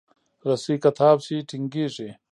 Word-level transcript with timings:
رسۍ 0.47 0.75
که 0.83 0.89
تاو 0.97 1.17
شي، 1.25 1.37
ټینګېږي. 1.49 2.09